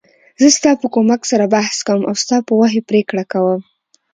زه 0.41 0.47
ستا 0.57 0.71
په 0.81 0.87
کومک 0.95 1.21
سره 1.31 1.45
بحث 1.55 1.77
کوم 1.87 2.01
او 2.09 2.15
ستا 2.23 2.37
په 2.47 2.53
وحی 2.59 2.81
پریکړه 2.89 3.23
کوم. 3.31 3.61